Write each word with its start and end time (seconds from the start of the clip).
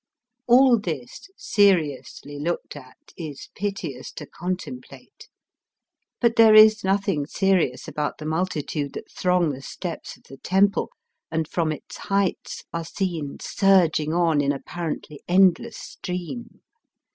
All 0.47 0.79
this 0.79 1.29
seriously 1.37 2.39
looked 2.39 2.75
at 2.75 3.13
is 3.15 3.49
piteous 3.53 4.11
to 4.13 4.25
contemplate. 4.25 5.27
But 6.19 6.37
there 6.37 6.55
is 6.55 6.83
nothing 6.83 7.27
serious 7.27 7.87
about 7.87 8.17
the 8.17 8.25
multitude 8.25 8.93
that 8.93 9.11
throng 9.11 9.51
the 9.51 9.61
steps 9.61 10.17
of 10.17 10.23
the 10.23 10.37
temple 10.37 10.89
and 11.29 11.47
from 11.47 11.71
its 11.71 11.97
heights 11.97 12.63
are 12.73 12.83
seen 12.83 13.37
surg 13.41 13.99
ing 13.99 14.11
on 14.11 14.41
in 14.41 14.51
apparently 14.51 15.21
endless 15.27 15.77
stream. 15.77 16.61